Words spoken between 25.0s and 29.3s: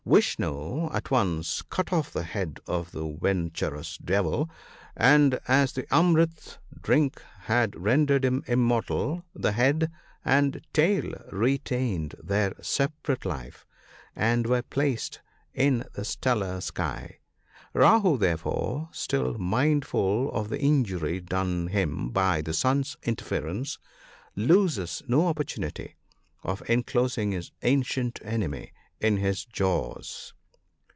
no opportunity of enclosing his ancient enemy in